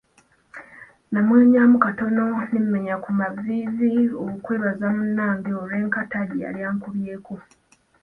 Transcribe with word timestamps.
Namwenyaamu 1.11 1.77
katono 1.85 2.25
ne 2.51 2.59
mmenya 2.65 2.95
ku 3.03 3.09
maviivi 3.19 3.93
okwebaza 4.27 4.87
munnange 4.97 5.51
olw'enkata 5.61 6.19
gye 6.29 6.41
yali 6.45 6.61
ankubyeko. 6.69 7.35